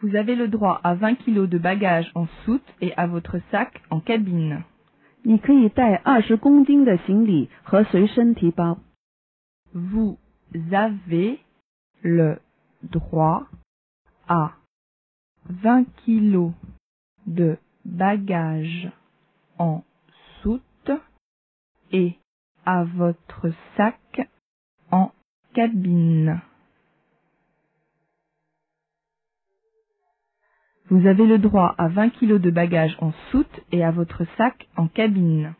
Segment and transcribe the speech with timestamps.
[0.00, 3.82] Vous avez le droit à 20 kilos de bagages en soute et à votre sac
[3.90, 4.64] en cabine.
[5.24, 8.78] 你可以带二十公斤的行李和随身提包。
[9.72, 10.18] Vous
[10.72, 11.38] avez
[12.00, 12.40] le
[12.82, 13.46] droit
[14.26, 14.54] à
[15.44, 16.52] 20 kilos
[17.26, 18.90] de bagages
[19.58, 19.84] en
[20.42, 20.90] soute
[21.92, 22.14] et
[22.64, 24.28] à votre sac
[24.90, 25.12] en
[25.54, 26.40] cabine.
[30.89, 34.67] Vous avez le droit à 20 kilos de bagages en soute et à votre sac
[34.77, 35.53] en cabine.